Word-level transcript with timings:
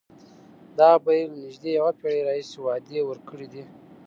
دا 0.79 0.91
بهیر 1.03 1.27
له 1.33 1.37
نژدې 1.45 1.71
یوه 1.79 1.91
پېړۍ 1.99 2.19
راهیسې 2.27 2.57
وعدې 2.61 2.99
ورکړې 3.05 3.47
دي. 3.53 3.63